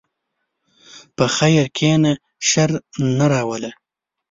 په 1.15 1.25
خیر 1.35 1.65
کښېنه، 1.77 2.13
شر 2.49 2.69
نه 3.17 3.25
راوله. 3.31 3.71